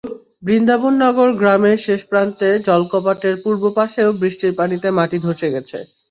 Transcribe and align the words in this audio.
বৃন্দাবননগর 0.43 1.29
গ্রামের 1.33 1.77
শেষ 1.79 2.01
প্রান্তে 2.05 2.49
জলকপাটের 2.67 3.35
পূর্ব 3.43 3.63
পাশেও 3.77 4.09
বৃষ্টির 4.21 4.53
পানিতে 4.59 4.87
মাটি 4.97 5.17
ধসে 5.25 5.47
গেছে। 5.55 5.77